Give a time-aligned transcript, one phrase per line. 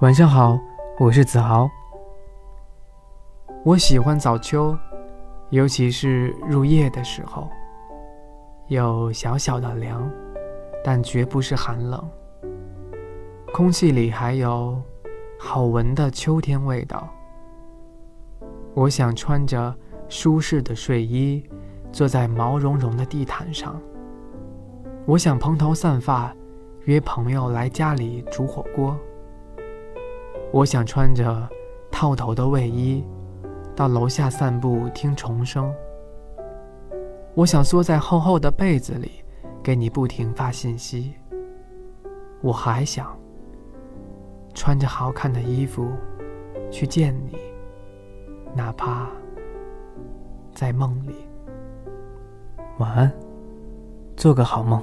[0.00, 0.56] 晚上好，
[0.96, 1.68] 我是子豪。
[3.64, 4.78] 我喜欢早秋，
[5.50, 7.50] 尤其是入夜的时候，
[8.68, 10.08] 有小小的凉，
[10.84, 12.08] 但绝不是寒冷。
[13.52, 14.80] 空气里还有
[15.36, 17.08] 好闻的秋天味道。
[18.74, 19.74] 我想穿着
[20.08, 21.44] 舒适的睡衣，
[21.90, 23.74] 坐在毛茸茸的地毯上。
[25.06, 26.32] 我想蓬头散发，
[26.84, 28.96] 约朋友来家里煮火锅。
[30.50, 31.48] 我想穿着
[31.90, 33.04] 套头的卫衣，
[33.76, 35.72] 到楼下散步听虫声。
[37.34, 39.22] 我想缩在厚厚的被子里，
[39.62, 41.14] 给你不停发信息。
[42.40, 43.16] 我还想
[44.54, 45.86] 穿着好看的衣服
[46.70, 47.36] 去见你，
[48.54, 49.06] 哪怕
[50.54, 51.14] 在梦里。
[52.78, 53.12] 晚安，
[54.16, 54.82] 做个好梦。